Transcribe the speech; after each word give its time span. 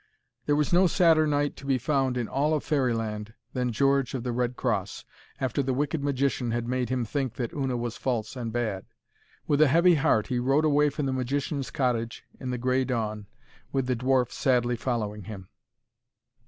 There 0.47 0.55
was 0.55 0.73
no 0.73 0.87
sadder 0.87 1.27
knight 1.27 1.55
to 1.57 1.65
be 1.67 1.77
found 1.77 2.17
in 2.17 2.27
all 2.27 2.59
Fairyland 2.59 3.35
than 3.53 3.71
George 3.71 4.15
of 4.15 4.23
the 4.23 4.31
Red 4.31 4.55
Cross, 4.55 5.05
after 5.39 5.61
the 5.61 5.75
wicked 5.75 6.03
magician 6.03 6.49
had 6.49 6.67
made 6.67 6.89
him 6.89 7.05
think 7.05 7.35
that 7.35 7.53
Una 7.53 7.77
was 7.77 7.97
false 7.97 8.35
and 8.35 8.51
bad. 8.51 8.85
With 9.45 9.61
a 9.61 9.67
heavy 9.67 9.93
heart 9.93 10.25
he 10.25 10.39
rode 10.39 10.65
away 10.65 10.89
from 10.89 11.05
the 11.05 11.13
magician's 11.13 11.69
cottage 11.69 12.23
in 12.39 12.49
the 12.49 12.57
grey 12.57 12.83
dawn, 12.83 13.27
with 13.71 13.85
the 13.85 13.95
dwarf 13.95 14.31
sadly 14.31 14.75
following 14.75 15.25
him. 15.25 15.49